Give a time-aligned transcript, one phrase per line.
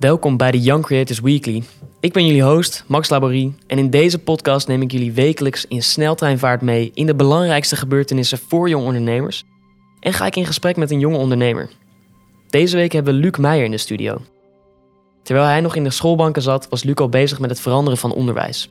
[0.00, 1.62] Welkom bij de Young Creators Weekly.
[2.00, 5.82] Ik ben jullie host, Max Laborie, en in deze podcast neem ik jullie wekelijks in
[5.82, 9.44] sneltreinvaart mee in de belangrijkste gebeurtenissen voor jonge ondernemers
[9.98, 11.70] en ga ik in gesprek met een jonge ondernemer.
[12.46, 14.20] Deze week hebben we Luc Meijer in de studio.
[15.22, 18.12] Terwijl hij nog in de schoolbanken zat, was Luc al bezig met het veranderen van
[18.12, 18.70] onderwijs.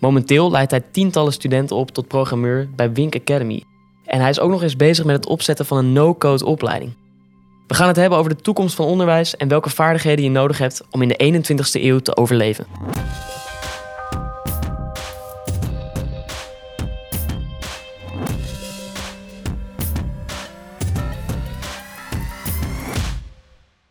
[0.00, 3.62] Momenteel leidt hij tientallen studenten op tot programmeur bij Wink Academy.
[4.04, 6.92] En hij is ook nog eens bezig met het opzetten van een no-code opleiding.
[7.66, 10.82] We gaan het hebben over de toekomst van onderwijs en welke vaardigheden je nodig hebt
[10.90, 12.66] om in de 21ste eeuw te overleven.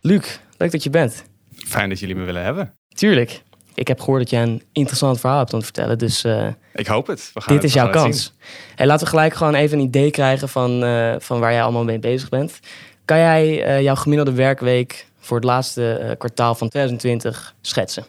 [0.02, 1.24] Luc, leuk dat je bent.
[1.56, 2.74] Fijn dat jullie me willen hebben.
[2.88, 3.42] Tuurlijk.
[3.74, 5.98] Ik heb gehoord dat jij een interessant verhaal hebt om te vertellen.
[5.98, 7.32] Dus uh, ik hoop het.
[7.34, 8.34] We gaan dit het, is jouw kans.
[8.76, 11.84] Hey, laten we gelijk gewoon even een idee krijgen van, uh, van waar jij allemaal
[11.84, 12.60] mee bezig bent.
[13.06, 18.06] Kan jij uh, jouw gemiddelde werkweek voor het laatste kwartaal van 2020 schetsen?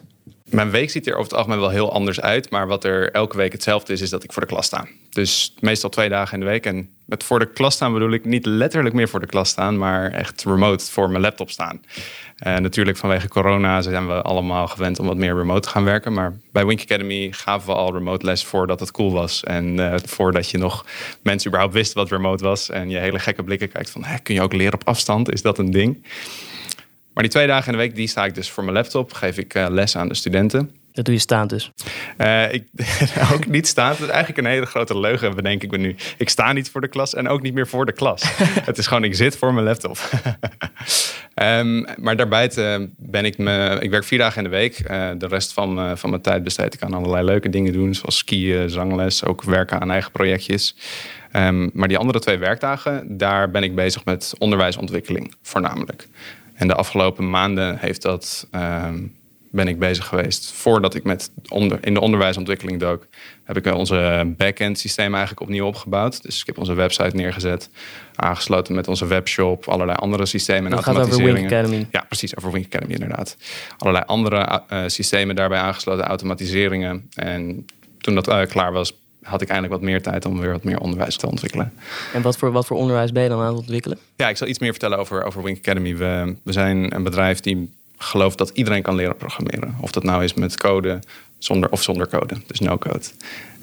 [0.49, 2.49] Mijn week ziet er over het algemeen wel heel anders uit.
[2.49, 4.87] Maar wat er elke week hetzelfde is, is dat ik voor de klas sta.
[5.09, 6.65] Dus meestal twee dagen in de week.
[6.65, 9.77] En met voor de klas staan bedoel ik niet letterlijk meer voor de klas staan,
[9.77, 11.81] maar echt remote voor mijn laptop staan.
[12.47, 16.13] Uh, natuurlijk vanwege corona zijn we allemaal gewend om wat meer remote te gaan werken.
[16.13, 19.43] Maar bij Wink Academy gaven we al remote les voordat het cool was.
[19.43, 20.85] En uh, voordat je nog
[21.21, 22.69] mensen überhaupt wisten wat remote was.
[22.69, 25.31] En je hele gekke blikken kijkt van, kun je ook leren op afstand?
[25.31, 26.03] Is dat een ding?
[27.17, 29.13] Maar die twee dagen in de week, die sta ik dus voor mijn laptop.
[29.13, 30.71] Geef ik uh, les aan de studenten.
[30.91, 31.71] Dat doe je staand dus?
[32.17, 32.63] Uh, ik,
[33.33, 33.97] ook niet staand.
[33.97, 35.95] Dat is eigenlijk een hele grote leugen, bedenk ik me nu.
[36.17, 38.23] Ik sta niet voor de klas en ook niet meer voor de klas.
[38.69, 39.97] het is gewoon, ik zit voor mijn laptop.
[41.35, 42.51] um, maar daarbij
[42.97, 43.77] ben ik me...
[43.79, 44.79] Ik werk vier dagen in de week.
[44.79, 47.93] Uh, de rest van, van mijn tijd besteed ik aan allerlei leuke dingen doen.
[47.93, 50.75] Zoals skiën, zangles, ook werken aan eigen projectjes.
[51.33, 56.07] Um, maar die andere twee werkdagen, daar ben ik bezig met onderwijsontwikkeling voornamelijk.
[56.57, 59.15] En de afgelopen maanden heeft dat, um,
[59.51, 60.51] ben ik bezig geweest.
[60.51, 63.07] Voordat ik met onder, in de onderwijsontwikkeling dook,
[63.43, 66.23] heb ik onze back-end systeem eigenlijk opnieuw opgebouwd.
[66.23, 67.69] Dus ik heb onze website neergezet,
[68.15, 71.49] aangesloten met onze webshop, allerlei andere systemen en dat automatiseringen.
[71.49, 71.87] Gaat over Wink Academy.
[71.91, 73.37] Ja, precies, over Wink Academy inderdaad.
[73.77, 77.09] Allerlei andere uh, systemen daarbij aangesloten, automatiseringen.
[77.13, 77.65] En
[77.99, 78.93] toen dat uh, klaar was,
[79.27, 81.73] had ik eindelijk wat meer tijd om weer wat meer onderwijs te ontwikkelen.
[82.13, 83.97] En wat voor, wat voor onderwijs ben je dan aan het ontwikkelen?
[84.15, 85.95] Ja, ik zal iets meer vertellen over, over Wink Academy.
[85.95, 89.75] We, we zijn een bedrijf die gelooft dat iedereen kan leren programmeren.
[89.81, 90.99] Of dat nou is met code
[91.37, 93.05] zonder, of zonder code, dus no code.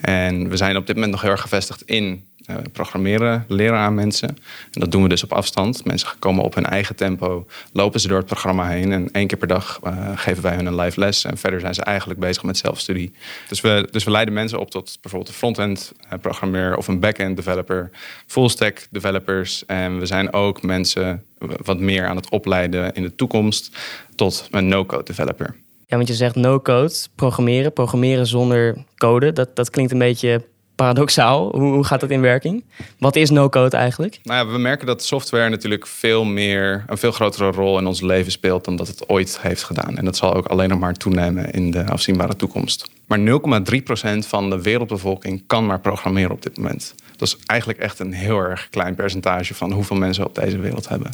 [0.01, 2.25] En we zijn op dit moment nog heel erg gevestigd in
[2.72, 4.28] programmeren, leren aan mensen.
[4.71, 5.84] En dat doen we dus op afstand.
[5.84, 8.93] Mensen komen op hun eigen tempo, lopen ze door het programma heen.
[8.93, 11.25] En één keer per dag uh, geven wij hun een live les.
[11.25, 13.12] En verder zijn ze eigenlijk bezig met zelfstudie.
[13.49, 17.00] Dus we, dus we leiden mensen op tot bijvoorbeeld een front-end uh, programmeur of een
[17.00, 17.91] back-end developer,
[18.27, 19.66] full-stack developers.
[19.66, 21.25] En we zijn ook mensen
[21.65, 23.77] wat meer aan het opleiden in de toekomst
[24.15, 25.54] tot een no-code developer.
[25.87, 29.33] Ja, want je zegt no-code, programmeren, programmeren zonder code.
[29.33, 30.44] Dat, dat klinkt een beetje
[30.75, 31.57] paradoxaal.
[31.59, 32.65] Hoe, gaat dat in werking?
[32.99, 34.19] Wat is no-code eigenlijk?
[34.23, 38.01] Nou ja, we merken dat software natuurlijk veel meer, een veel grotere rol in ons
[38.01, 39.97] leven speelt dan dat het ooit heeft gedaan.
[39.97, 42.91] En dat zal ook alleen nog maar toenemen in de afzienbare toekomst.
[43.07, 46.95] Maar 0,3% van de wereldbevolking kan maar programmeren op dit moment.
[47.17, 50.89] Dat is eigenlijk echt een heel erg klein percentage van hoeveel mensen op deze wereld
[50.89, 51.11] hebben.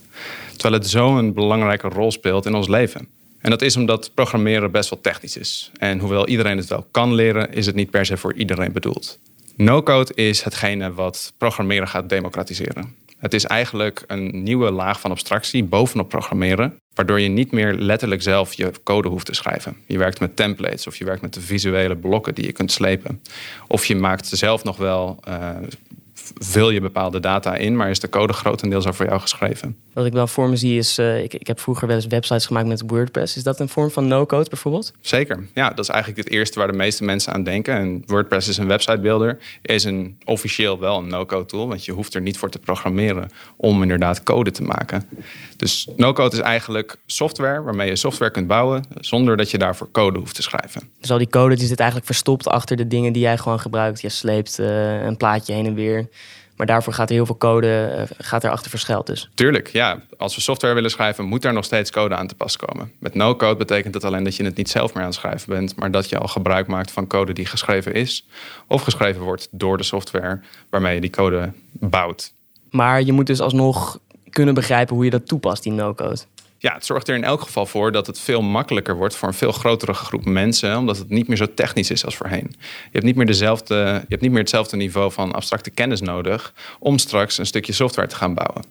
[0.53, 3.09] Terwijl het zo'n belangrijke rol speelt in ons leven.
[3.41, 5.70] En dat is omdat programmeren best wel technisch is.
[5.78, 9.19] En hoewel iedereen het wel kan leren, is het niet per se voor iedereen bedoeld.
[9.60, 12.94] No-code is hetgene wat programmeren gaat democratiseren.
[13.19, 18.22] Het is eigenlijk een nieuwe laag van abstractie bovenop programmeren, waardoor je niet meer letterlijk
[18.22, 19.76] zelf je code hoeft te schrijven.
[19.87, 23.22] Je werkt met templates of je werkt met de visuele blokken die je kunt slepen.
[23.69, 25.56] Of je maakt zelf nog wel uh,
[26.34, 29.76] vul je bepaalde data in, maar is de code grotendeels al voor jou geschreven.
[29.92, 32.46] Wat ik wel voor me zie is, uh, ik, ik heb vroeger wel eens websites
[32.46, 33.36] gemaakt met WordPress.
[33.36, 34.92] Is dat een vorm van no-code bijvoorbeeld?
[35.00, 35.46] Zeker.
[35.54, 37.74] Ja, dat is eigenlijk het eerste waar de meeste mensen aan denken.
[37.74, 42.14] En WordPress is een websitebuilder, is een officieel wel een no-code tool, want je hoeft
[42.14, 45.08] er niet voor te programmeren om inderdaad code te maken.
[45.56, 50.19] Dus no-code is eigenlijk software waarmee je software kunt bouwen zonder dat je daarvoor code
[50.19, 50.90] hoeft te schrijven.
[51.00, 54.00] Dus al die code die zit eigenlijk verstopt achter de dingen die jij gewoon gebruikt.
[54.00, 56.08] Je sleept uh, een plaatje heen en weer.
[56.60, 59.30] Maar daarvoor gaat er heel veel code uh, gaat er achter verschuild dus.
[59.34, 60.00] Tuurlijk, ja.
[60.18, 62.92] Als we software willen schrijven, moet daar nog steeds code aan te pas komen.
[62.98, 65.76] Met no-code betekent dat alleen dat je het niet zelf meer aan het schrijven bent,
[65.76, 68.26] maar dat je al gebruik maakt van code die geschreven is
[68.66, 70.40] of geschreven wordt door de software
[70.70, 72.32] waarmee je die code bouwt.
[72.70, 73.98] Maar je moet dus alsnog
[74.30, 76.20] kunnen begrijpen hoe je dat toepast, die no-code.
[76.62, 79.34] Ja, het zorgt er in elk geval voor dat het veel makkelijker wordt voor een
[79.34, 82.46] veel grotere groep mensen, omdat het niet meer zo technisch is als voorheen.
[82.58, 86.52] Je hebt niet meer, dezelfde, je hebt niet meer hetzelfde niveau van abstracte kennis nodig
[86.78, 88.64] om straks een stukje software te gaan bouwen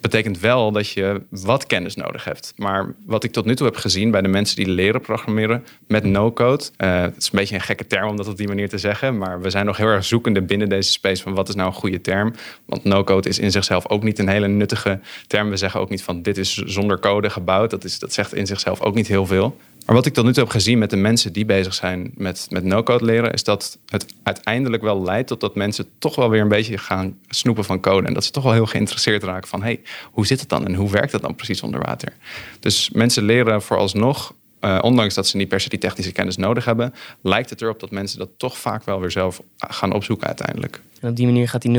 [0.00, 2.52] betekent wel dat je wat kennis nodig hebt.
[2.56, 6.04] Maar wat ik tot nu toe heb gezien bij de mensen die leren programmeren met
[6.04, 6.64] no-code.
[6.78, 9.18] Uh, het is een beetje een gekke term om dat op die manier te zeggen.
[9.18, 11.74] Maar we zijn nog heel erg zoekende binnen deze space van wat is nou een
[11.74, 12.34] goede term.
[12.66, 15.50] Want no-code is in zichzelf ook niet een hele nuttige term.
[15.50, 17.70] We zeggen ook niet van dit is zonder code gebouwd.
[17.70, 19.56] Dat, is, dat zegt in zichzelf ook niet heel veel.
[19.86, 22.46] Maar wat ik tot nu toe heb gezien met de mensen die bezig zijn met,
[22.50, 26.40] met no-code leren, is dat het uiteindelijk wel leidt tot dat mensen toch wel weer
[26.40, 28.06] een beetje gaan snoepen van code.
[28.06, 29.80] En dat ze toch wel heel geïnteresseerd raken van hey,
[30.12, 32.12] hoe zit het dan en hoe werkt dat dan precies onder water?
[32.60, 36.64] Dus mensen leren vooralsnog, uh, ondanks dat ze niet per se die technische kennis nodig
[36.64, 40.80] hebben, lijkt het erop dat mensen dat toch vaak wel weer zelf gaan opzoeken uiteindelijk.
[41.00, 41.78] En op die manier gaat die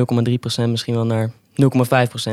[0.65, 1.65] 0,3% misschien wel naar 0,5%,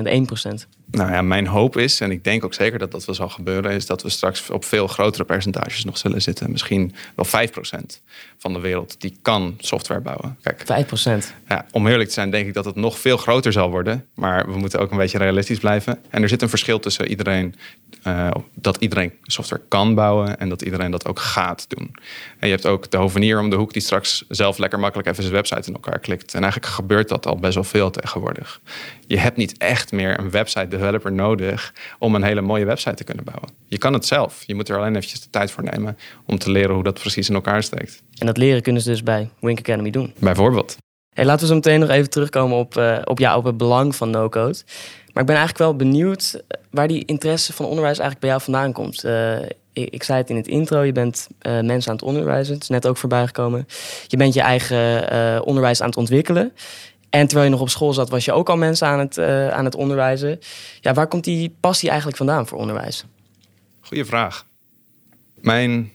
[0.06, 0.66] 1%.
[0.92, 3.72] Nou ja, mijn hoop is, en ik denk ook zeker dat dat wel zal gebeuren,
[3.72, 6.50] is dat we straks op veel grotere percentages nog zullen zitten.
[6.50, 8.00] Misschien wel 5%
[8.38, 10.38] van de wereld die kan software bouwen.
[10.42, 11.34] Kijk, 5%?
[11.48, 14.06] Ja, om eerlijk te zijn, denk ik dat het nog veel groter zal worden.
[14.14, 15.98] Maar we moeten ook een beetje realistisch blijven.
[16.10, 17.54] En er zit een verschil tussen iedereen,
[18.06, 21.94] uh, dat iedereen software kan bouwen en dat iedereen dat ook gaat doen.
[22.38, 25.22] En je hebt ook de hovenier om de hoek die straks zelf lekker makkelijk even
[25.22, 26.34] zijn website in elkaar klikt.
[26.34, 28.60] En eigenlijk gebeurt dat al best wel veel tegenwoordig.
[29.06, 33.04] Je hebt niet echt meer een website developer nodig om een hele mooie website te
[33.04, 33.48] kunnen bouwen.
[33.66, 34.42] Je kan het zelf.
[34.46, 37.28] Je moet er alleen eventjes de tijd voor nemen om te leren hoe dat precies
[37.28, 38.02] in elkaar steekt.
[38.18, 40.14] En dat leren kunnen ze dus bij Wink Academy doen.
[40.18, 40.76] Bijvoorbeeld.
[41.14, 43.96] Hey, laten we zo meteen nog even terugkomen op, uh, op, ja, op het belang
[43.96, 44.58] van no-code.
[45.12, 48.42] Maar ik ben eigenlijk wel benieuwd eh, waar die interesse van onderwijs eigenlijk bij jou
[48.42, 49.04] vandaan komt.
[49.04, 49.38] Uh,
[49.72, 52.54] ik, ik, zei het in het intro, je bent uh, mensen aan het onderwijzen.
[52.54, 53.66] Het is net ook voorbij gekomen.
[54.06, 56.52] Je bent je eigen onderwijs aan het ontwikkelen.
[57.12, 59.48] En terwijl je nog op school zat, was je ook al mensen aan het, uh,
[59.48, 60.38] aan het onderwijzen.
[60.80, 63.04] Ja, waar komt die passie eigenlijk vandaan voor onderwijs?
[63.80, 64.46] Goeie vraag.
[65.40, 65.92] Mijn,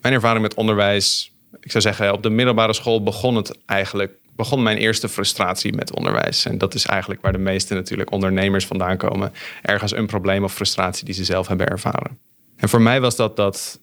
[0.00, 4.12] mijn ervaring met onderwijs, ik zou zeggen, op de middelbare school begon het eigenlijk.
[4.36, 6.44] Begon mijn eerste frustratie met onderwijs.
[6.44, 9.32] En dat is eigenlijk waar de meeste natuurlijk ondernemers vandaan komen.
[9.62, 12.18] Ergens een probleem of frustratie die ze zelf hebben ervaren.
[12.56, 13.80] En voor mij was dat dat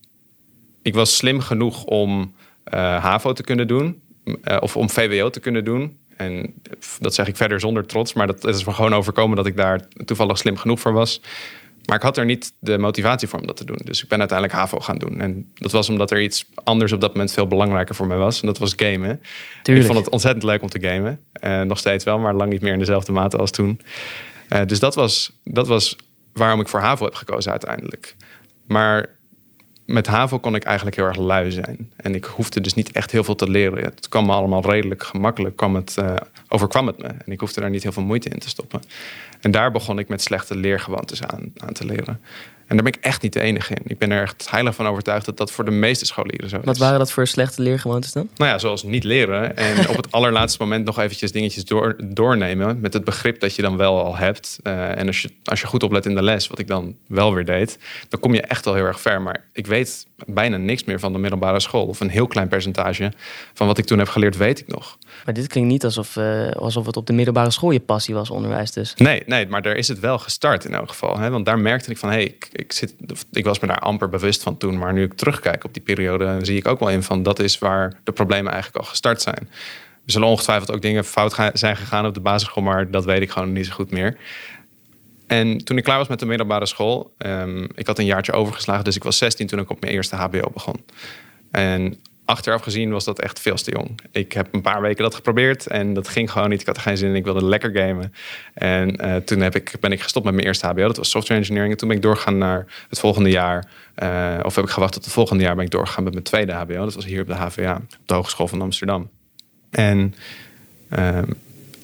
[0.82, 2.34] ik was slim genoeg om
[2.74, 4.04] uh, HAVO te kunnen doen.
[4.26, 5.98] Uh, of om VWO te kunnen doen.
[6.16, 6.54] En
[7.00, 9.88] dat zeg ik verder zonder trots, maar dat is me gewoon overkomen dat ik daar
[10.06, 11.22] toevallig slim genoeg voor was.
[11.86, 13.80] Maar ik had er niet de motivatie voor om dat te doen.
[13.84, 15.20] Dus ik ben uiteindelijk HAVO gaan doen.
[15.20, 18.42] En dat was omdat er iets anders op dat moment veel belangrijker voor mij was.
[18.42, 19.22] En dat was gamen.
[19.62, 19.86] Tuurlijk.
[19.86, 21.20] Ik vond het ontzettend leuk om te gamen.
[21.44, 23.82] Uh, nog steeds wel, maar lang niet meer in dezelfde mate als toen.
[24.50, 25.96] Uh, dus dat was, dat was
[26.34, 28.16] waarom ik voor HAVO heb gekozen uiteindelijk.
[28.68, 29.15] Maar
[29.86, 31.92] met HAVO kon ik eigenlijk heel erg lui zijn.
[31.96, 33.84] En ik hoefde dus niet echt heel veel te leren.
[33.84, 36.16] Het kwam me allemaal redelijk gemakkelijk, kwam het, uh,
[36.48, 37.08] overkwam het me.
[37.08, 38.82] En ik hoefde daar niet heel veel moeite in te stoppen.
[39.40, 42.20] En daar begon ik met slechte leergewoontes aan, aan te leren.
[42.68, 43.82] En daar ben ik echt niet de enige in.
[43.86, 46.66] Ik ben er echt heilig van overtuigd dat dat voor de meeste scholieren zo is.
[46.66, 48.30] Wat waren dat voor slechte leergewoontes dan?
[48.36, 49.58] Nou ja, zoals niet leren.
[49.58, 52.80] En op het allerlaatste moment nog eventjes dingetjes door, doornemen.
[52.80, 54.60] Met het begrip dat je dan wel al hebt.
[54.64, 57.34] Uh, en als je, als je goed oplet in de les, wat ik dan wel
[57.34, 57.78] weer deed.
[58.10, 59.22] Dan kom je echt al heel erg ver.
[59.22, 61.86] Maar ik weet bijna niks meer van de middelbare school.
[61.86, 63.12] Of een heel klein percentage
[63.54, 64.98] van wat ik toen heb geleerd, weet ik nog.
[65.26, 68.30] Maar dit klinkt niet alsof, uh, alsof het op de middelbare school je passie was,
[68.30, 68.94] onderwijs dus.
[68.96, 71.18] Nee, nee maar daar is het wel gestart in elk geval.
[71.18, 71.30] Hè?
[71.30, 72.96] Want daar merkte ik van, hé, hey, ik, ik, zit,
[73.32, 74.78] ik was me daar amper bewust van toen.
[74.78, 77.60] Maar nu ik terugkijk op die periode, zie ik ook wel in van, dat is
[77.60, 79.50] waar de problemen eigenlijk al gestart zijn.
[80.06, 83.30] Er zullen ongetwijfeld ook dingen fout zijn gegaan op de basisschool, maar dat weet ik
[83.30, 84.18] gewoon niet zo goed meer.
[85.28, 88.84] En toen ik klaar was met de middelbare school, um, ik had een jaartje overgeslagen,
[88.84, 90.86] dus ik was 16 toen ik op mijn eerste HBO begon.
[91.52, 94.00] En achteraf gezien was dat echt veel te jong.
[94.12, 96.62] Ik heb een paar weken dat geprobeerd en dat ging gewoon niet.
[96.62, 97.16] Ik had er geen zin in.
[97.16, 98.14] Ik wilde lekker gamen.
[98.54, 100.88] En uh, toen heb ik, ben ik gestopt met mijn eerste HBO.
[100.88, 101.72] Dat was software engineering.
[101.72, 103.68] En toen ben ik doorgegaan naar het volgende jaar.
[104.04, 106.52] Uh, of heb ik gewacht tot het volgende jaar ben ik doorgegaan met mijn tweede
[106.52, 106.84] HBO.
[106.86, 109.10] Dat was hier op de HVA, op de Hogeschool van Amsterdam.
[109.70, 110.16] En
[110.90, 111.20] uh,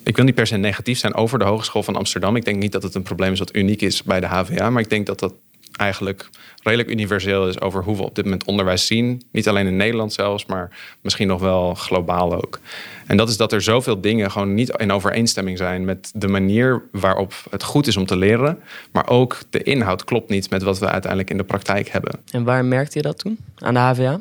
[0.03, 2.35] ik wil niet per se negatief zijn over de Hogeschool van Amsterdam.
[2.35, 4.69] Ik denk niet dat het een probleem is wat uniek is bij de HVA.
[4.69, 5.33] Maar ik denk dat dat
[5.81, 6.29] eigenlijk
[6.63, 9.21] redelijk universeel is over hoe we op dit moment onderwijs zien.
[9.31, 10.69] Niet alleen in Nederland zelfs, maar
[11.01, 12.59] misschien nog wel globaal ook.
[13.07, 16.83] En dat is dat er zoveel dingen gewoon niet in overeenstemming zijn met de manier
[16.91, 18.59] waarop het goed is om te leren.
[18.91, 22.19] Maar ook de inhoud klopt niet met wat we uiteindelijk in de praktijk hebben.
[22.31, 24.19] En waar merkte je dat toen aan de HVA?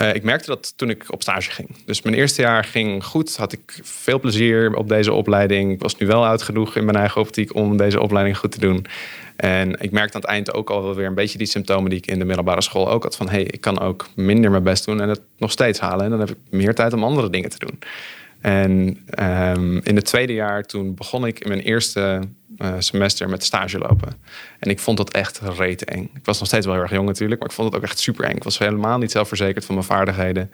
[0.00, 1.68] Uh, ik merkte dat toen ik op stage ging.
[1.86, 3.36] Dus mijn eerste jaar ging goed.
[3.36, 5.72] Had ik veel plezier op deze opleiding.
[5.72, 8.60] Ik was nu wel oud genoeg in mijn eigen optiek om deze opleiding goed te
[8.60, 8.86] doen.
[9.36, 11.98] En ik merkte aan het eind ook al wel weer een beetje die symptomen die
[11.98, 13.16] ik in de middelbare school ook had.
[13.16, 16.04] Van hey, ik kan ook minder mijn best doen en het nog steeds halen.
[16.04, 17.78] En dan heb ik meer tijd om andere dingen te doen.
[18.40, 18.70] En
[19.56, 22.20] um, in het tweede jaar toen begon ik in mijn eerste
[22.58, 24.12] eh, semester met stage lopen.
[24.58, 26.10] En ik vond dat echt reet eng.
[26.14, 27.98] Ik was nog steeds wel heel erg jong natuurlijk, maar ik vond het ook echt
[27.98, 28.36] super eng.
[28.36, 30.50] Ik was helemaal niet zelfverzekerd van mijn vaardigheden.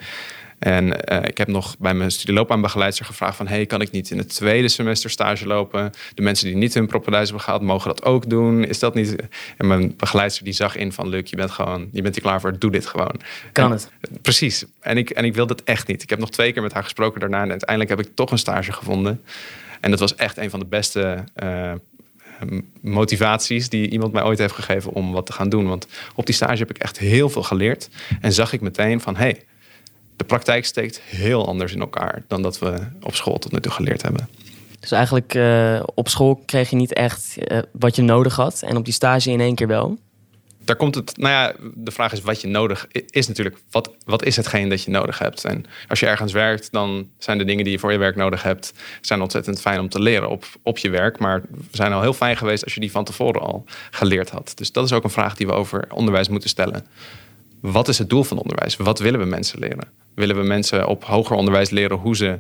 [0.61, 3.47] En uh, ik heb nog bij mijn studieloopbaanbegeleider gevraagd van...
[3.47, 5.93] hey, kan ik niet in het tweede semester stage lopen?
[6.15, 8.65] De mensen die niet hun propedeuse hebben gehaald, mogen dat ook doen.
[8.65, 9.17] Is dat niet...
[9.57, 11.09] En mijn begeleider die zag in van...
[11.09, 13.21] Luc, je bent gewoon, je bent hier klaar voor, doe dit gewoon.
[13.53, 13.91] Kan het?
[14.23, 14.65] Precies.
[14.81, 16.03] En ik, en ik wilde het echt niet.
[16.03, 17.43] Ik heb nog twee keer met haar gesproken daarna...
[17.43, 19.23] en uiteindelijk heb ik toch een stage gevonden.
[19.81, 21.25] En dat was echt een van de beste...
[21.43, 21.73] Uh,
[22.81, 25.67] motivaties die iemand mij ooit heeft gegeven om wat te gaan doen.
[25.67, 27.89] Want op die stage heb ik echt heel veel geleerd.
[28.21, 29.43] En zag ik meteen van, hey,
[30.17, 33.73] de praktijk steekt heel anders in elkaar dan dat we op school tot nu toe
[33.73, 34.29] geleerd hebben.
[34.81, 38.77] Dus eigenlijk uh, op school kreeg je niet echt uh, wat je nodig had en
[38.77, 39.99] op die stage in één keer wel?
[40.65, 43.57] Daar komt het, nou ja, de vraag is wat je nodig is natuurlijk.
[43.71, 45.45] Wat, wat is hetgeen dat je nodig hebt?
[45.45, 48.43] En als je ergens werkt, dan zijn de dingen die je voor je werk nodig
[48.43, 51.19] hebt, zijn ontzettend fijn om te leren op, op je werk.
[51.19, 54.53] Maar zijn al heel fijn geweest als je die van tevoren al geleerd had.
[54.55, 56.87] Dus dat is ook een vraag die we over onderwijs moeten stellen.
[57.61, 58.77] Wat is het doel van onderwijs?
[58.77, 59.89] Wat willen we mensen leren?
[60.15, 62.39] Willen we mensen op hoger onderwijs leren hoe ze,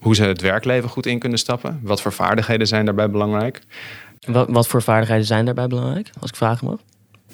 [0.00, 1.80] hoe ze het werkleven goed in kunnen stappen?
[1.82, 3.60] Wat voor vaardigheden zijn daarbij belangrijk?
[4.26, 6.78] Wat, wat voor vaardigheden zijn daarbij belangrijk, als ik vragen mag?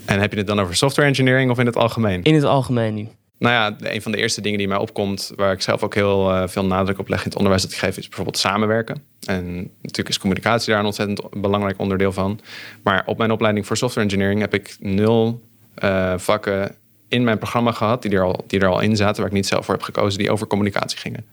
[0.04, 2.22] En heb je het dan over software engineering of in het algemeen?
[2.22, 3.08] In het algemeen nu.
[3.38, 6.30] Nou ja, een van de eerste dingen die mij opkomt, waar ik zelf ook heel
[6.30, 9.02] uh, veel nadruk op leg in het onderwijs dat ik geef, is bijvoorbeeld samenwerken.
[9.26, 12.40] En natuurlijk is communicatie daar een ontzettend belangrijk onderdeel van.
[12.82, 15.40] Maar op mijn opleiding voor software engineering heb ik nul
[15.84, 16.74] uh, vakken
[17.08, 19.46] in mijn programma gehad, die er, al, die er al in zaten, waar ik niet
[19.46, 21.26] zelf voor heb gekozen, die over communicatie gingen.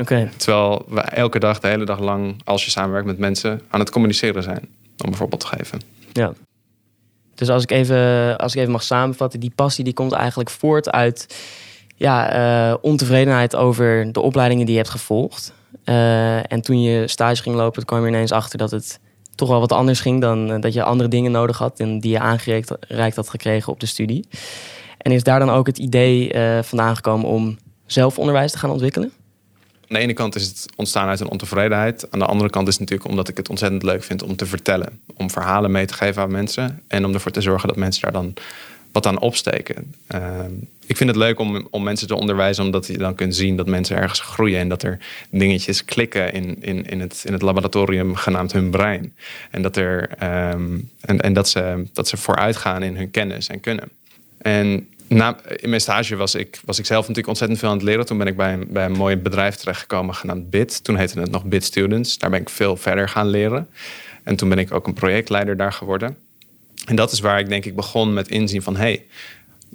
[0.00, 0.30] Oké.
[0.36, 3.90] Terwijl we elke dag, de hele dag lang, als je samenwerkt met mensen, aan het
[3.90, 4.68] communiceren zijn.
[5.04, 5.80] Om een voorbeeld te geven.
[6.12, 6.32] Ja.
[7.34, 10.90] Dus als ik even, als ik even mag samenvatten, die passie die komt eigenlijk voort
[10.90, 11.36] uit
[11.96, 12.36] ja,
[12.70, 15.52] uh, ontevredenheid over de opleidingen die je hebt gevolgd.
[15.84, 19.00] Uh, en toen je stage ging lopen, kwam je ineens achter dat het
[19.34, 22.18] toch wel wat anders ging dan dat je andere dingen nodig had en die je
[22.18, 24.28] aangereikt had gekregen op de studie.
[24.98, 29.12] En is daar dan ook het idee vandaan gekomen om zelf onderwijs te gaan ontwikkelen?
[29.94, 32.06] Aan de ene kant is het ontstaan uit een ontevredenheid.
[32.10, 34.46] Aan de andere kant is het natuurlijk omdat ik het ontzettend leuk vind om te
[34.46, 35.00] vertellen.
[35.16, 36.82] Om verhalen mee te geven aan mensen.
[36.86, 38.34] En om ervoor te zorgen dat mensen daar dan
[38.92, 39.94] wat aan opsteken.
[40.14, 40.38] Uh,
[40.86, 43.66] ik vind het leuk om, om mensen te onderwijzen, omdat je dan kunt zien dat
[43.66, 44.98] mensen ergens groeien en dat er
[45.30, 49.14] dingetjes klikken in, in, in, het, in het laboratorium genaamd hun brein.
[49.50, 50.10] En dat, er,
[50.52, 53.88] um, en, en dat, ze, dat ze vooruit gaan in hun kennis en kunnen.
[54.38, 57.84] En na, in mijn stage was ik, was ik zelf natuurlijk ontzettend veel aan het
[57.84, 58.06] leren.
[58.06, 60.84] Toen ben ik bij een, bij een mooi bedrijf terechtgekomen genaamd BIT.
[60.84, 62.18] Toen heette het nog BIT Students.
[62.18, 63.68] Daar ben ik veel verder gaan leren.
[64.22, 66.16] En toen ben ik ook een projectleider daar geworden.
[66.86, 68.76] En dat is waar ik denk ik begon met inzien van...
[68.76, 69.04] hey,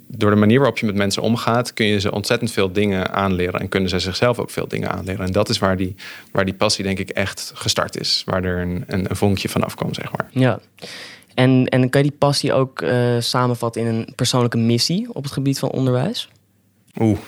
[0.06, 1.72] door de manier waarop je met mensen omgaat...
[1.72, 3.60] kun je ze ontzettend veel dingen aanleren...
[3.60, 5.26] en kunnen ze zichzelf ook veel dingen aanleren.
[5.26, 5.94] En dat is waar die,
[6.32, 8.22] waar die passie denk ik echt gestart is.
[8.26, 10.28] Waar er een, een, vonkje vanaf kwam, zeg maar.
[10.30, 10.60] Ja.
[11.40, 15.32] En, en kan je die passie ook uh, samenvatten in een persoonlijke missie op het
[15.32, 16.28] gebied van onderwijs?
[16.98, 17.18] Oeh.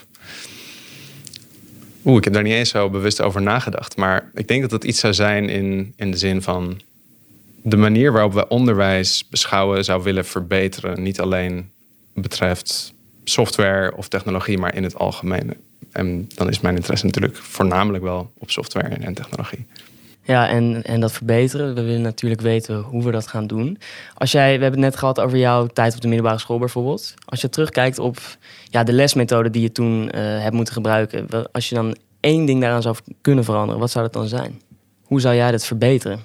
[2.04, 3.96] Oeh, ik heb daar niet eens zo bewust over nagedacht.
[3.96, 6.80] Maar ik denk dat het iets zou zijn in, in de zin van
[7.62, 11.02] de manier waarop we onderwijs beschouwen zou willen verbeteren.
[11.02, 11.70] Niet alleen
[12.14, 12.92] betreft
[13.24, 15.54] software of technologie, maar in het algemeen.
[15.92, 19.66] En dan is mijn interesse natuurlijk voornamelijk wel op software en technologie.
[20.24, 21.74] Ja, en, en dat verbeteren.
[21.74, 23.78] We willen natuurlijk weten hoe we dat gaan doen.
[24.14, 27.14] Als jij, we hebben het net gehad over jouw tijd op de middelbare school bijvoorbeeld.
[27.24, 28.18] Als je terugkijkt op
[28.64, 31.26] ja, de lesmethode die je toen uh, hebt moeten gebruiken.
[31.52, 34.60] Als je dan één ding daaraan zou kunnen veranderen, wat zou dat dan zijn?
[35.02, 36.20] Hoe zou jij dat verbeteren?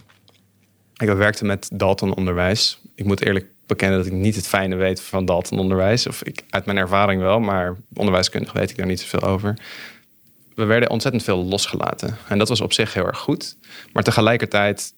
[0.98, 2.82] Ik werkte met Dalton-onderwijs.
[2.96, 6.08] Ik moet eerlijk bekennen dat ik niet het fijne weet van Dalton-onderwijs.
[6.08, 9.58] Of ik, uit mijn ervaring wel, maar onderwijskundig weet ik daar niet zoveel over
[10.58, 12.18] we werden ontzettend veel losgelaten.
[12.28, 13.58] En dat was op zich heel erg goed.
[13.94, 14.94] Maar tegelijkertijd,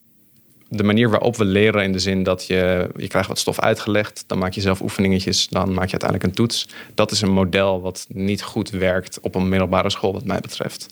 [0.69, 4.23] de manier waarop we leren in de zin dat je, je krijgt wat stof uitgelegd,
[4.27, 6.67] dan maak je zelf oefeningetjes, dan maak je uiteindelijk een toets.
[6.93, 10.87] Dat is een model wat niet goed werkt op een middelbare school, wat mij betreft.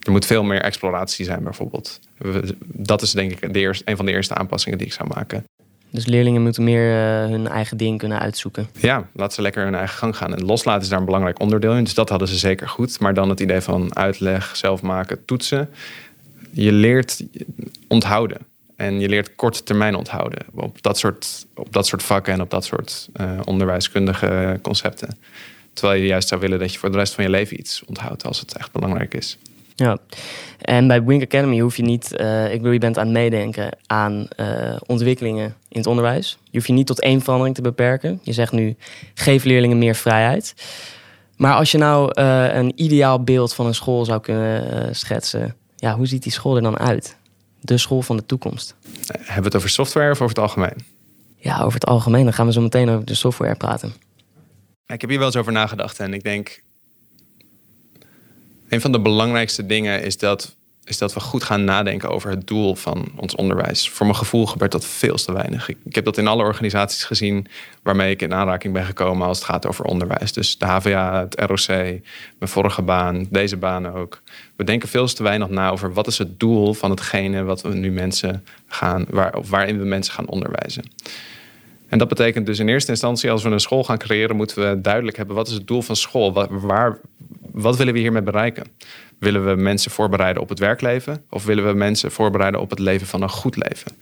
[0.00, 2.00] Er moet veel meer exploratie zijn, bijvoorbeeld.
[2.64, 5.44] Dat is denk ik de eerste, een van de eerste aanpassingen die ik zou maken.
[5.90, 8.68] Dus leerlingen moeten meer uh, hun eigen ding kunnen uitzoeken.
[8.78, 10.34] Ja, laat ze lekker hun eigen gang gaan.
[10.34, 11.84] En loslaten is daar een belangrijk onderdeel in.
[11.84, 13.00] Dus dat hadden ze zeker goed.
[13.00, 15.70] Maar dan het idee van uitleg, zelf maken, toetsen.
[16.50, 17.24] Je leert
[17.88, 18.38] onthouden.
[18.76, 20.46] En je leert korte termijn onthouden.
[20.54, 25.18] Op dat soort, op dat soort vakken en op dat soort uh, onderwijskundige concepten.
[25.72, 28.24] Terwijl je juist zou willen dat je voor de rest van je leven iets onthoudt
[28.24, 29.38] als het echt belangrijk is.
[29.76, 29.98] Ja,
[30.60, 33.76] en bij Wink Academy hoef je niet, uh, ik wil je bent aan het meedenken
[33.86, 36.38] aan uh, ontwikkelingen in het onderwijs.
[36.44, 38.20] Je hoeft je niet tot één verandering te beperken.
[38.22, 38.76] Je zegt nu,
[39.14, 40.54] geef leerlingen meer vrijheid.
[41.36, 45.96] Maar als je nou uh, een ideaal beeld van een school zou kunnen schetsen, ja,
[45.96, 47.16] hoe ziet die school er dan uit?
[47.66, 48.74] de school van de toekomst?
[49.06, 50.84] Hebben we het over software of over het algemeen?
[51.36, 52.24] Ja, over het algemeen.
[52.24, 53.94] Dan gaan we zo meteen over de software praten.
[54.86, 56.64] Ik heb hier wel eens over nagedacht en ik denk...
[58.76, 62.46] Een van de belangrijkste dingen is dat, is dat we goed gaan nadenken over het
[62.46, 63.88] doel van ons onderwijs.
[63.88, 65.68] Voor mijn gevoel gebeurt dat veel te weinig.
[65.68, 67.46] Ik, heb dat in alle organisaties gezien
[67.82, 70.32] waarmee ik in aanraking ben gekomen als het gaat over onderwijs.
[70.32, 72.02] Dus de HVA, het ROC, mijn
[72.38, 74.22] vorige baan, deze baan ook.
[74.56, 77.74] We denken veel te weinig na over wat is het doel van hetgene wat we
[77.74, 80.84] nu mensen gaan, waar, waarin we mensen gaan onderwijzen.
[81.88, 84.80] En dat betekent dus in eerste instantie, als we een school gaan creëren, moeten we
[84.80, 86.32] duidelijk hebben wat is het doel van school?
[86.32, 86.98] Wat, waar,
[87.52, 88.64] wat willen we hiermee bereiken?
[89.18, 91.24] Willen we mensen voorbereiden op het werkleven?
[91.30, 93.92] Of willen we mensen voorbereiden op het leven van een goed leven?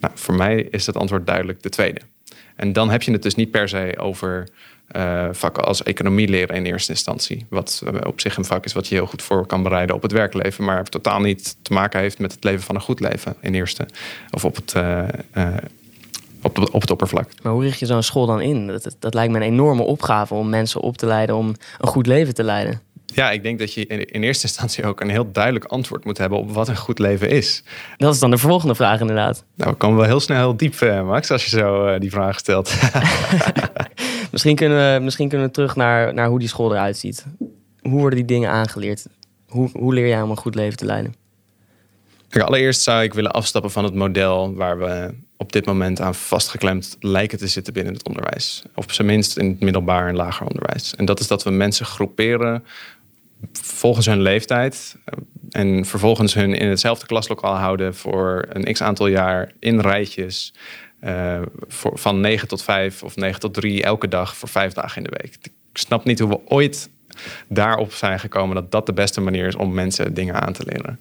[0.00, 2.00] Nou, voor mij is het antwoord duidelijk de tweede.
[2.56, 4.48] En dan heb je het dus niet per se over
[4.96, 7.46] uh, vakken als economie leren in eerste instantie.
[7.48, 10.02] Wat uh, op zich een vak is wat je heel goed voor kan bereiden op
[10.02, 13.36] het werkleven, maar totaal niet te maken heeft met het leven van een goed leven
[13.40, 13.86] in eerste.
[14.30, 15.04] Of op het, uh,
[16.46, 17.28] op, op, het oppervlak.
[17.42, 18.66] Maar hoe richt je zo'n school dan in?
[18.66, 21.88] Dat, dat, dat, lijkt me een enorme opgave om mensen op te leiden om een
[21.88, 22.80] goed leven te leiden.
[23.06, 26.38] Ja, ik denk dat je in eerste instantie ook een heel duidelijk antwoord moet hebben
[26.38, 27.62] op wat een goed leven is.
[27.96, 29.44] Dat is dan de volgende vraag inderdaad.
[29.54, 32.10] Nou, we komen wel heel snel heel diep, eh, Max, als je zo uh, die
[32.10, 32.74] vraag stelt.
[34.32, 37.26] misschien, kunnen we, misschien kunnen we terug naar, naar hoe die school eruit ziet.
[37.80, 39.06] Hoe worden die dingen aangeleerd?
[39.48, 41.14] Hoe, hoe leer jij om een goed leven te leiden?
[42.28, 46.14] Kijk, allereerst zou ik willen afstappen van het model waar we op dit moment aan
[46.14, 48.62] vastgeklemd lijken te zitten binnen het onderwijs.
[48.74, 50.94] Of op zijn minst in het middelbaar en lager onderwijs.
[50.94, 52.64] En dat is dat we mensen groeperen
[53.52, 54.96] volgens hun leeftijd.
[55.04, 55.18] Eh,
[55.50, 60.52] en vervolgens hun in hetzelfde klaslokaal houden voor een x aantal jaar in rijtjes.
[61.68, 65.10] Voor, van 9 tot 5 of 9 tot 3 elke dag voor vijf dagen in
[65.10, 65.34] de week.
[65.42, 66.90] Ik snap niet hoe we ooit
[67.48, 71.00] daarop zijn gekomen dat dat de beste manier is om mensen dingen aan te leren.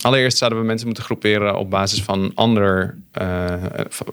[0.00, 3.54] Allereerst zouden we mensen moeten groeperen op basis van, ander, uh,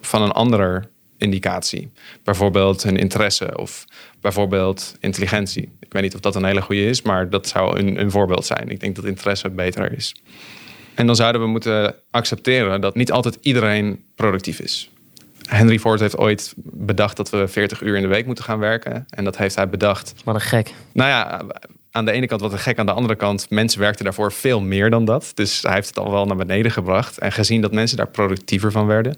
[0.02, 0.84] van een andere
[1.18, 1.92] indicatie.
[2.24, 3.86] Bijvoorbeeld hun interesse of
[4.22, 5.72] bijvoorbeeld intelligentie.
[5.80, 8.46] Ik weet niet of dat een hele goede is, maar dat zou een, een voorbeeld
[8.46, 8.70] zijn.
[8.70, 10.16] Ik denk dat interesse beter is.
[10.96, 14.90] En dan zouden we moeten accepteren dat niet altijd iedereen productief is.
[15.46, 19.06] Henry Ford heeft ooit bedacht dat we 40 uur in de week moeten gaan werken.
[19.10, 20.14] En dat heeft hij bedacht.
[20.24, 20.74] Wat een gek.
[20.92, 21.46] Nou ja,
[21.96, 24.62] aan de ene kant wat een gek, aan de andere kant, mensen werkten daarvoor veel
[24.62, 25.32] meer dan dat.
[25.34, 28.72] Dus hij heeft het al wel naar beneden gebracht en gezien dat mensen daar productiever
[28.72, 29.16] van werden.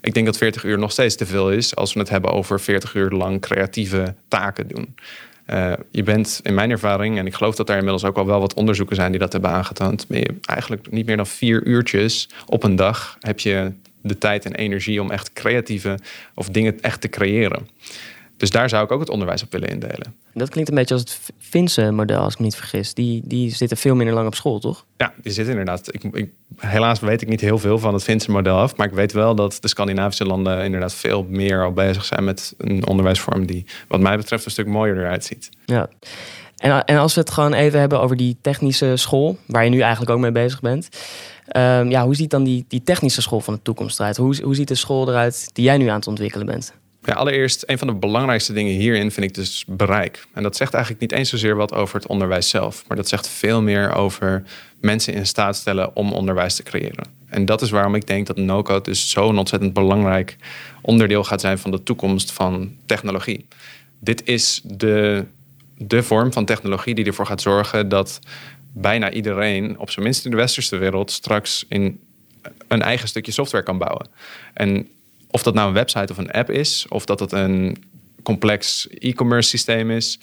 [0.00, 2.60] Ik denk dat 40 uur nog steeds te veel is als we het hebben over
[2.60, 4.94] 40 uur lang creatieve taken doen.
[5.50, 8.40] Uh, je bent in mijn ervaring, en ik geloof dat er inmiddels ook al wel
[8.40, 12.62] wat onderzoeken zijn die dat hebben aangetoond, ben eigenlijk niet meer dan vier uurtjes op
[12.62, 15.98] een dag heb je de tijd en energie om echt creatieve
[16.34, 17.68] of dingen echt te creëren.
[18.36, 20.23] Dus daar zou ik ook het onderwijs op willen indelen.
[20.34, 22.94] Dat klinkt een beetje als het Finse model, als ik me niet vergis.
[22.94, 24.84] Die, die zitten veel minder lang op school, toch?
[24.96, 25.94] Ja, die zitten inderdaad.
[25.94, 28.76] Ik, ik, helaas weet ik niet heel veel van het Finse model af.
[28.76, 32.54] Maar ik weet wel dat de Scandinavische landen inderdaad veel meer al bezig zijn met
[32.58, 35.48] een onderwijsvorm die, wat mij betreft, een stuk mooier eruit ziet.
[35.64, 35.88] Ja.
[36.56, 39.80] En, en als we het gewoon even hebben over die technische school, waar je nu
[39.80, 40.88] eigenlijk ook mee bezig bent.
[41.56, 44.16] Um, ja, hoe ziet dan die, die technische school van de toekomst eruit?
[44.16, 46.74] Hoe, hoe ziet de school eruit die jij nu aan het ontwikkelen bent?
[47.04, 50.26] Ja, allereerst, een van de belangrijkste dingen hierin vind ik dus bereik.
[50.32, 53.28] En dat zegt eigenlijk niet eens zozeer wat over het onderwijs zelf, maar dat zegt
[53.28, 54.42] veel meer over
[54.80, 57.06] mensen in staat stellen om onderwijs te creëren.
[57.26, 60.36] En dat is waarom ik denk dat no-code dus zo'n ontzettend belangrijk
[60.80, 63.46] onderdeel gaat zijn van de toekomst van technologie.
[63.98, 65.24] Dit is de,
[65.78, 68.18] de vorm van technologie die ervoor gaat zorgen dat
[68.72, 72.00] bijna iedereen, op zijn minst in de westerse wereld, straks in
[72.68, 74.06] een eigen stukje software kan bouwen.
[74.54, 74.88] En
[75.34, 77.76] of dat nou een website of een app is, of dat het een
[78.22, 80.18] complex e-commerce systeem is,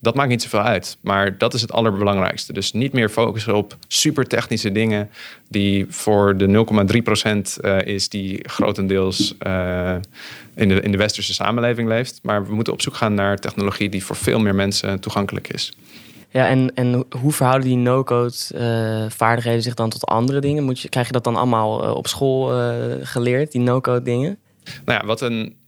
[0.00, 0.98] dat maakt niet zoveel uit.
[1.00, 2.52] Maar dat is het allerbelangrijkste.
[2.52, 5.10] Dus niet meer focussen op super technische dingen
[5.48, 6.66] die voor de
[7.56, 9.96] 0,3% uh, is die grotendeels uh,
[10.54, 12.20] in, de, in de westerse samenleving leeft.
[12.22, 15.72] Maar we moeten op zoek gaan naar technologie die voor veel meer mensen toegankelijk is.
[16.28, 20.64] Ja, en, en hoe verhouden die no-code uh, vaardigheden zich dan tot andere dingen?
[20.64, 22.52] Moet je, krijg je dat dan allemaal op school
[23.02, 24.38] geleerd, die no-code dingen?
[24.84, 25.58] Nou ja, wat een.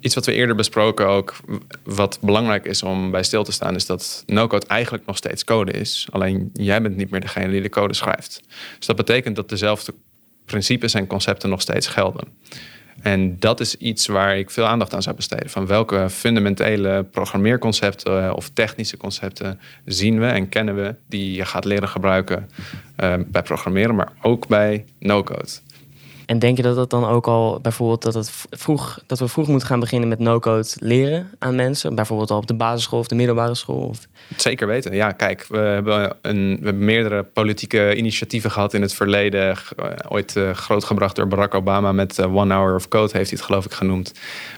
[0.00, 1.36] Iets wat we eerder besproken ook,
[1.84, 5.72] wat belangrijk is om bij stil te staan, is dat no-code eigenlijk nog steeds code
[5.72, 6.08] is.
[6.10, 8.42] Alleen jij bent niet meer degene die de code schrijft.
[8.76, 9.94] Dus dat betekent dat dezelfde
[10.44, 12.24] principes en concepten nog steeds gelden.
[13.02, 15.50] En dat is iets waar ik veel aandacht aan zou besteden.
[15.50, 21.44] Van welke fundamentele programmeerconcepten eh, of technische concepten zien we en kennen we die je
[21.44, 22.50] gaat leren gebruiken
[23.00, 25.48] uh, bij programmeren, maar ook bij no-code.
[26.28, 29.48] En denk je dat dat dan ook al bijvoorbeeld dat, het vroeg, dat we vroeg
[29.48, 31.94] moeten gaan beginnen met no-code leren aan mensen?
[31.94, 33.80] Bijvoorbeeld al op de basisschool of de middelbare school?
[33.80, 33.98] Of...
[34.36, 34.94] Zeker weten.
[34.94, 39.50] Ja, kijk, we hebben, een, we hebben meerdere politieke initiatieven gehad in het verleden.
[39.50, 39.56] Eh,
[40.08, 43.46] ooit uh, grootgebracht door Barack Obama met uh, One Hour of Code, heeft hij het
[43.46, 44.12] geloof ik genoemd.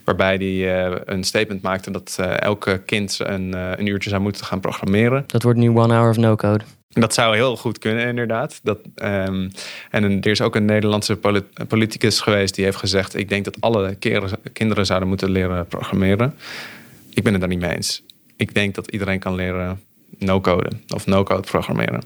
[0.04, 5.24] Waarbij hij een statement maakte dat elke kind een, een uurtje zou moeten gaan programmeren.
[5.26, 6.64] Dat wordt nu One Hour of No Code.
[6.92, 8.60] Dat zou heel goed kunnen, inderdaad.
[8.62, 9.50] Dat, um,
[9.90, 11.18] en er is ook een Nederlandse
[11.68, 13.94] politicus geweest die heeft gezegd: Ik denk dat alle
[14.52, 16.34] kinderen zouden moeten leren programmeren.
[17.10, 18.02] Ik ben het daar niet mee eens.
[18.36, 19.80] Ik denk dat iedereen kan leren
[20.18, 22.02] no-code of no-code programmeren.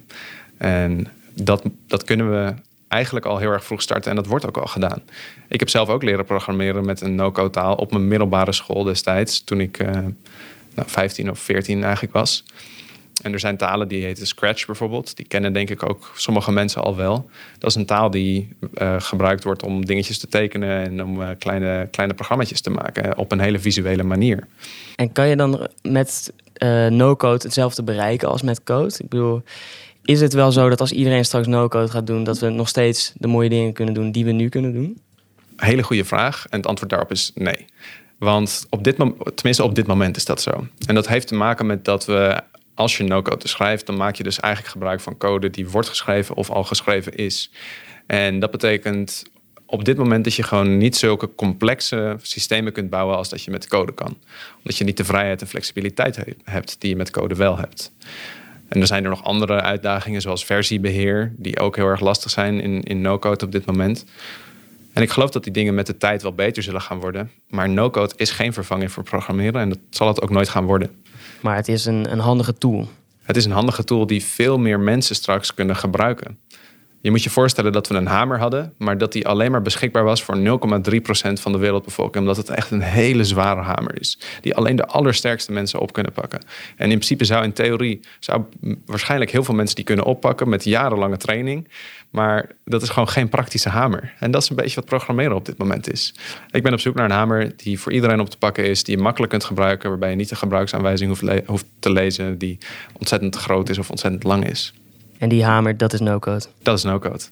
[0.57, 2.55] En dat, dat kunnen we
[2.89, 5.03] eigenlijk al heel erg vroeg starten en dat wordt ook al gedaan.
[5.49, 9.45] Ik heb zelf ook leren programmeren met een no-code taal op mijn middelbare school destijds,
[9.45, 9.91] toen ik uh,
[10.75, 12.45] nou, 15 of 14 eigenlijk was.
[13.25, 15.17] En er zijn talen die heten Scratch bijvoorbeeld.
[15.17, 17.31] Die kennen denk ik ook sommige mensen al wel.
[17.59, 21.29] Dat is een taal die uh, gebruikt wordt om dingetjes te tekenen en om uh,
[21.39, 24.47] kleine, kleine programma's te maken op een hele visuele manier.
[24.97, 26.33] En kan je dan met
[26.63, 28.95] uh, no-code hetzelfde bereiken als met code?
[28.99, 29.43] Ik bedoel,
[30.05, 33.13] is het wel zo dat als iedereen straks no-code gaat doen, dat we nog steeds
[33.17, 35.01] de mooie dingen kunnen doen die we nu kunnen doen?
[35.57, 36.47] Hele goede vraag.
[36.51, 37.67] En het antwoord daarop is nee.
[38.19, 40.67] Want op dit moment, tenminste op dit moment is dat zo.
[40.87, 42.41] En dat heeft te maken met dat we
[42.75, 46.35] als je no-code schrijft, dan maak je dus eigenlijk gebruik van code die wordt geschreven
[46.35, 47.51] of al geschreven is.
[48.07, 49.25] En dat betekent
[49.67, 53.51] op dit moment dat je gewoon niet zulke complexe systemen kunt bouwen als dat je
[53.51, 54.17] met code kan.
[54.57, 57.93] Omdat je niet de vrijheid en flexibiliteit hebt die je met code wel hebt.
[58.69, 62.61] En er zijn er nog andere uitdagingen, zoals versiebeheer, die ook heel erg lastig zijn
[62.61, 64.05] in, in no-code op dit moment.
[64.93, 67.31] En ik geloof dat die dingen met de tijd wel beter zullen gaan worden.
[67.49, 71.04] Maar no-code is geen vervanging voor programmeren en dat zal het ook nooit gaan worden.
[71.41, 72.89] Maar het is een, een handige tool.
[73.23, 76.39] Het is een handige tool die veel meer mensen straks kunnen gebruiken.
[77.05, 80.05] Je moet je voorstellen dat we een hamer hadden, maar dat die alleen maar beschikbaar
[80.05, 80.43] was voor 0,3%
[81.33, 82.17] van de wereldbevolking.
[82.17, 84.19] Omdat het echt een hele zware hamer is.
[84.41, 86.41] Die alleen de allersterkste mensen op kunnen pakken.
[86.77, 88.43] En in principe zou in theorie zou
[88.87, 91.69] waarschijnlijk heel veel mensen die kunnen oppakken met jarenlange training.
[92.15, 94.13] Maar dat is gewoon geen praktische hamer.
[94.19, 96.15] En dat is een beetje wat programmeren op dit moment is.
[96.51, 98.97] Ik ben op zoek naar een hamer die voor iedereen op te pakken is, die
[98.97, 102.59] je makkelijk kunt gebruiken, waarbij je niet de gebruiksaanwijzing hoeft, hoeft te lezen die
[102.99, 104.73] ontzettend groot is of ontzettend lang is.
[105.19, 106.45] En die hamer, dat is no-code?
[106.63, 107.25] Dat is no-code.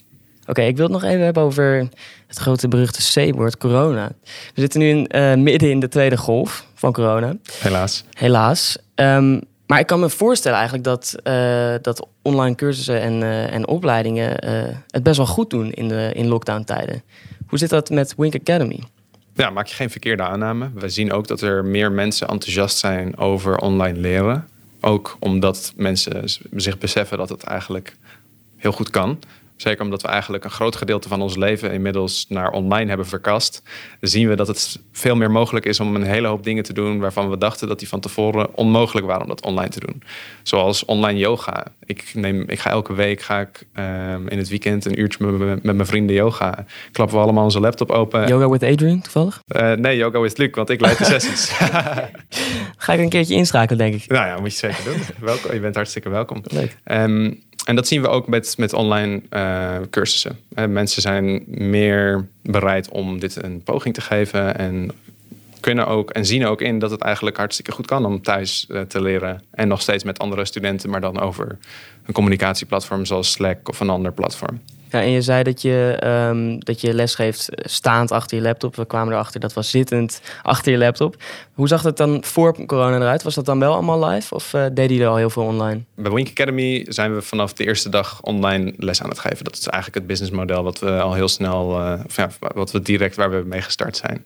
[0.46, 1.88] Oké, ik wil het nog even hebben over
[2.26, 4.12] het grote beruchte C-woord, corona.
[4.54, 7.36] We zitten nu in, uh, midden in de tweede golf van corona.
[7.58, 8.04] Helaas.
[8.12, 8.76] Helaas.
[8.94, 9.40] Um,
[9.72, 14.44] maar ik kan me voorstellen eigenlijk dat, uh, dat online cursussen en, uh, en opleidingen
[14.90, 17.02] het best wel goed doen in, de, in lockdown-tijden.
[17.46, 18.82] Hoe zit dat met Wink Academy?
[19.34, 20.70] Ja, maak je geen verkeerde aanname.
[20.74, 24.48] We zien ook dat er meer mensen enthousiast zijn over online leren.
[24.80, 26.24] Ook omdat mensen
[26.56, 27.96] zich beseffen dat het eigenlijk
[28.56, 29.18] heel goed kan.
[29.62, 33.62] Zeker omdat we eigenlijk een groot gedeelte van ons leven inmiddels naar online hebben verkast.
[34.00, 36.98] zien we dat het veel meer mogelijk is om een hele hoop dingen te doen
[36.98, 40.02] waarvan we dachten dat die van tevoren onmogelijk waren om dat online te doen.
[40.42, 41.64] Zoals online yoga.
[41.84, 45.62] Ik, neem, ik ga elke week ga ik, ehm, in het weekend een uurtje met,
[45.62, 46.64] met, mijn vrienden yoga.
[46.92, 48.28] Klappen we allemaal onze laptop open.
[48.28, 49.42] Yoga with Adrian toevallig?
[49.48, 51.50] Uh, nee, yoga with Luc, want ik leid de sessies.
[52.84, 54.10] ga ik een keertje inschakelen, denk ik.
[54.10, 55.02] Nou ja, moet je zeker doen.
[55.20, 56.42] welkom, je bent hartstikke welkom.
[56.42, 56.76] Leuk.
[56.84, 60.38] Um, en dat zien we ook met, met online uh, cursussen.
[60.68, 64.58] Mensen zijn meer bereid om dit een poging te geven.
[64.58, 64.90] En
[65.60, 68.80] kunnen ook en zien ook in dat het eigenlijk hartstikke goed kan om thuis uh,
[68.80, 69.42] te leren.
[69.50, 71.58] En nog steeds met andere studenten, maar dan over
[72.06, 74.60] een communicatieplatform zoals Slack of een ander platform.
[75.00, 78.76] En je zei dat je, um, dat je lesgeeft staand achter je laptop.
[78.76, 81.16] We kwamen erachter, dat was zittend achter je laptop.
[81.54, 83.22] Hoe zag het dan voor corona eruit?
[83.22, 85.80] Was dat dan wel allemaal live of uh, deed je er al heel veel online?
[85.94, 89.44] Bij Wink Academy zijn we vanaf de eerste dag online les aan het geven.
[89.44, 91.80] Dat is eigenlijk het businessmodel wat we al heel snel,
[92.14, 94.24] ja, wat we direct waar we mee gestart zijn.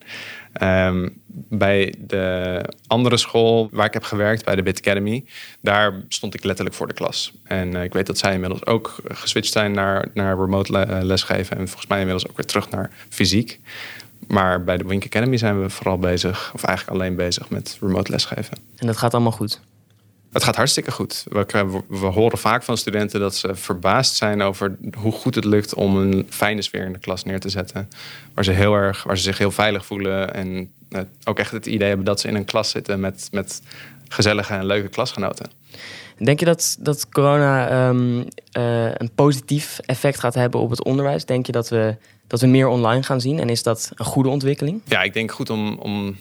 [0.63, 5.25] Um, bij de andere school waar ik heb gewerkt, bij de Bit Academy,
[5.61, 7.33] daar stond ik letterlijk voor de klas.
[7.45, 11.57] En uh, ik weet dat zij inmiddels ook geswitcht zijn naar, naar remote le lesgeven.
[11.57, 13.61] En volgens mij inmiddels ook weer terug naar fysiek.
[14.27, 18.11] Maar bij de Wink Academy zijn we vooral bezig, of eigenlijk alleen bezig met remote
[18.11, 18.59] lesgeven.
[18.77, 19.61] En dat gaat allemaal goed?
[20.37, 21.25] Het gaat hartstikke goed.
[21.29, 25.75] We, we, horen vaak van studenten dat ze verbaasd zijn over hoe goed het lukt
[25.75, 27.89] om een fijne sfeer in de klas neer te zetten.
[28.35, 31.67] Waar ze, heel erg, waar ze zich heel veilig voelen en eh, ook echt het
[31.67, 33.63] idee hebben dat ze in een klas zitten met, met
[34.09, 35.51] gezellige en leuke klasgenoten.
[36.19, 38.23] Denk je dat, dat corona ehm,
[38.53, 41.25] eh, een positief effect gaat hebben op het onderwijs?
[41.25, 41.97] Denk je dat we,
[42.27, 44.81] dat we meer online gaan zien en is dat een goede ontwikkeling?
[44.85, 46.17] Ja, ik denk goed om, om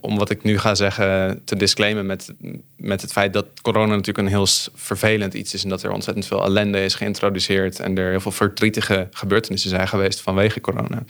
[0.00, 2.32] om wat ik nu ga zeggen te disclaimen met,
[2.76, 6.26] met het feit dat corona natuurlijk een heel vervelend iets is en dat er ontzettend
[6.26, 11.02] veel ellende is geïntroduceerd en er heel veel verdrietige gebeurtenissen zijn geweest vanwege corona.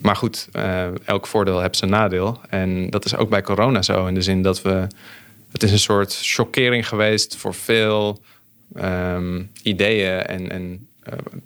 [0.00, 2.40] Maar goed, uh, elk voordeel heeft zijn nadeel.
[2.48, 4.06] En dat is ook bij corona zo.
[4.06, 4.86] In de zin dat we.
[5.52, 8.22] Het is een soort chockering geweest voor veel
[8.82, 10.88] um, ideeën en, en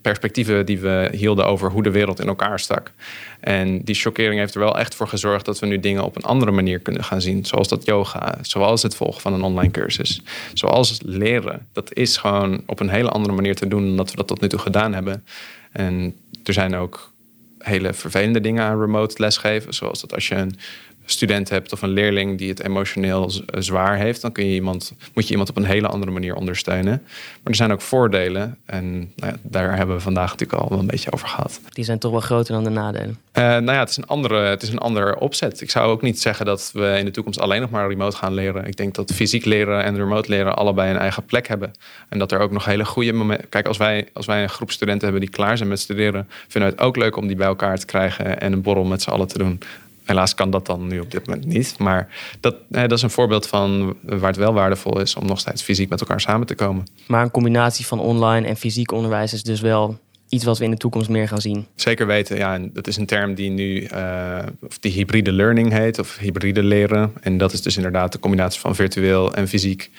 [0.02, 2.92] perspectieven die we hielden over hoe de wereld in elkaar stak.
[3.40, 6.22] En die chockering heeft er wel echt voor gezorgd dat we nu dingen op een
[6.22, 7.44] andere manier kunnen gaan zien.
[7.44, 10.22] Zoals dat yoga, zoals het volgen van een online cursus,
[10.54, 11.66] zoals leren.
[11.72, 14.40] Dat is gewoon op een hele andere manier te doen dan dat we dat tot
[14.40, 15.24] nu toe gedaan hebben.
[15.72, 16.14] En
[16.44, 17.12] er zijn ook
[17.58, 19.74] hele vervelende dingen aan remote lesgeven.
[19.74, 20.58] Zoals dat als je een
[21.04, 25.24] student hebt of een leerling die het emotioneel zwaar heeft, dan kun je iemand, moet
[25.24, 27.02] je iemand op een hele andere manier ondersteunen.
[27.02, 28.58] Maar er zijn ook voordelen.
[28.66, 31.60] En nou ja, daar hebben we vandaag natuurlijk al wel een beetje over gehad.
[31.68, 33.18] Die zijn toch wel groter dan de nadelen?
[33.38, 35.60] Uh, nou ja, het is, een andere, het is een ander opzet.
[35.60, 38.34] Ik zou ook niet zeggen dat we in de toekomst alleen nog maar remote gaan
[38.34, 38.66] leren.
[38.66, 41.72] Ik denk dat fysiek leren en remote leren allebei een eigen plek hebben.
[42.08, 43.48] En dat er ook nog hele goede momenten.
[43.48, 46.70] Kijk, als wij, als wij een groep studenten hebben die klaar zijn met studeren, vinden
[46.70, 49.10] we het ook leuk om die bij elkaar te krijgen en een borrel met z'n
[49.10, 49.60] allen te doen.
[50.04, 51.78] Helaas kan dat dan nu op dit moment niet.
[51.78, 52.08] Maar
[52.40, 55.88] dat, dat is een voorbeeld van waar het wel waardevol is om nog steeds fysiek
[55.88, 56.86] met elkaar samen te komen.
[57.06, 60.70] Maar een combinatie van online en fysiek onderwijs is dus wel iets wat we in
[60.70, 61.66] de toekomst meer gaan zien.
[61.74, 62.54] Zeker weten, ja.
[62.54, 66.62] En dat is een term die nu, uh, of die hybride learning heet, of hybride
[66.62, 67.12] leren.
[67.20, 69.90] En dat is dus inderdaad de combinatie van virtueel en fysiek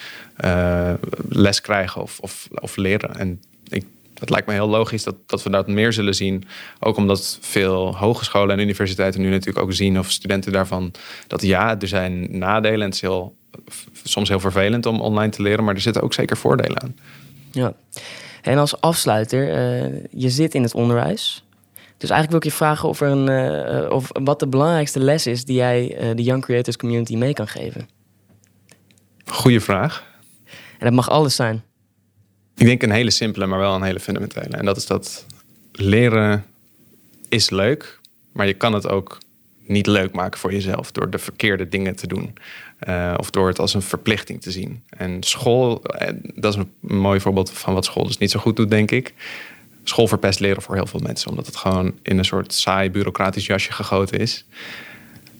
[0.44, 0.92] uh,
[1.28, 3.16] les krijgen of, of, of leren.
[3.16, 3.84] En ik
[4.18, 6.44] het lijkt me heel logisch dat, dat we dat meer zullen zien.
[6.80, 10.92] Ook omdat veel hogescholen en universiteiten nu natuurlijk ook zien, of studenten daarvan,
[11.26, 12.80] dat ja, er zijn nadelen.
[12.80, 13.36] En het is heel,
[14.02, 16.96] soms heel vervelend om online te leren, maar er zitten ook zeker voordelen aan.
[17.50, 17.74] Ja,
[18.42, 21.44] en als afsluiter, uh, je zit in het onderwijs.
[21.96, 23.30] Dus eigenlijk wil ik je vragen of, er een,
[23.84, 27.32] uh, of wat de belangrijkste les is die jij uh, de Young Creators Community mee
[27.32, 27.88] kan geven.
[29.24, 30.04] Goeie vraag.
[30.78, 31.64] En dat mag alles zijn.
[32.56, 34.56] Ik denk een hele simpele, maar wel een hele fundamentele.
[34.56, 35.26] En dat is dat
[35.72, 36.44] leren
[37.28, 38.00] is leuk,
[38.32, 39.18] maar je kan het ook
[39.66, 42.34] niet leuk maken voor jezelf door de verkeerde dingen te doen.
[42.88, 44.82] Uh, of door het als een verplichting te zien.
[44.88, 48.56] En school, eh, dat is een mooi voorbeeld van wat school dus niet zo goed
[48.56, 49.14] doet, denk ik.
[49.84, 53.46] School verpest leren voor heel veel mensen, omdat het gewoon in een soort saai bureaucratisch
[53.46, 54.44] jasje gegoten is.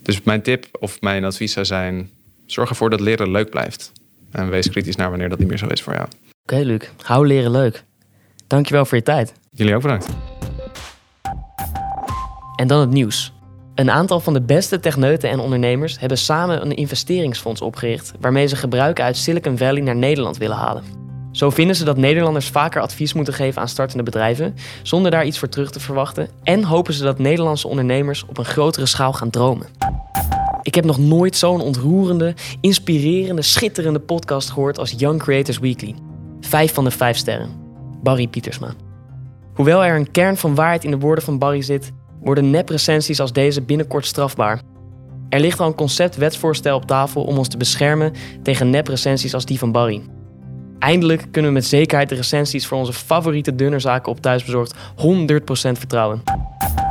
[0.03, 2.11] Dus mijn tip of mijn advies zou zijn:
[2.47, 3.93] zorg ervoor dat leren leuk blijft.
[4.31, 6.09] En wees kritisch naar wanneer dat niet meer zo is voor jou.
[6.47, 6.89] Oké, okay, Luc.
[7.03, 7.85] Hou leren leuk.
[8.47, 9.33] Dankjewel voor je tijd.
[9.51, 10.09] Jullie ook bedankt.
[12.57, 13.33] En dan het nieuws.
[13.75, 18.57] Een aantal van de beste techneuten en ondernemers hebben samen een investeringsfonds opgericht waarmee ze
[18.57, 20.85] gebruiken uit Silicon Valley naar Nederland willen halen.
[21.33, 25.39] Zo vinden ze dat Nederlanders vaker advies moeten geven aan startende bedrijven zonder daar iets
[25.39, 29.31] voor terug te verwachten en hopen ze dat Nederlandse ondernemers op een grotere schaal gaan
[29.31, 29.67] dromen.
[30.63, 35.95] Ik heb nog nooit zo'n ontroerende, inspirerende, schitterende podcast gehoord als Young Creators Weekly.
[36.47, 37.51] Vijf van de vijf sterren.
[38.03, 38.75] Barry Pietersma.
[39.55, 43.33] Hoewel er een kern van waarheid in de woorden van Barry zit, worden nep-recensies als
[43.33, 44.61] deze binnenkort strafbaar.
[45.29, 49.59] Er ligt al een concept-wetsvoorstel op tafel om ons te beschermen tegen nep-recensies als die
[49.59, 50.03] van Barry.
[50.79, 54.77] Eindelijk kunnen we met zekerheid de recensies voor onze favoriete dunnerzaken op thuisbezorgd 100%
[55.73, 56.23] vertrouwen.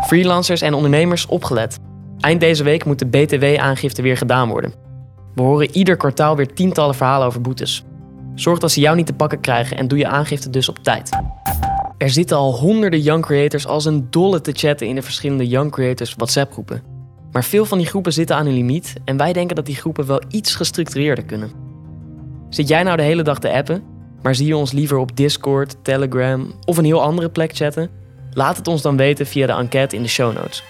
[0.08, 1.78] Freelancers en ondernemers opgelet.
[2.20, 4.74] Eind deze week moet de BTW-aangifte weer gedaan worden.
[5.36, 7.86] We horen ieder kwartaal weer tientallen verhalen over boetes.
[8.36, 11.10] Zorg dat ze jou niet te pakken krijgen en doe je aangifte dus op tijd.
[11.98, 15.72] Er zitten al honderden young creators als een dolle te chatten in de verschillende young
[15.72, 16.84] creators WhatsApp groepen.
[17.32, 20.06] Maar veel van die groepen zitten aan hun limiet en wij denken dat die groepen
[20.06, 21.52] wel iets gestructureerder kunnen.
[22.50, 23.84] Zit jij nou de hele dag te appen,
[24.22, 27.90] maar zie je ons liever op Discord, Telegram of een heel andere plek chatten?
[28.32, 30.64] Laat het ons dan weten via de enquête in de show notes.